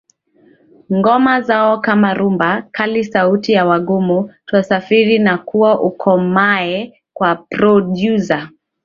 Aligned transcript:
ngoma 0.97 1.41
zao 1.41 1.73
kama 1.81 2.13
Rumba 2.13 2.67
Kali 2.75 3.03
Sauti 3.03 3.51
ya 3.51 3.65
Wagumu 3.65 4.33
Twasafiri 4.45 5.19
na 5.19 5.37
Kua 5.37 5.81
Ukomae 5.81 7.01
kwa 7.13 7.35
prodyuza 7.35 8.49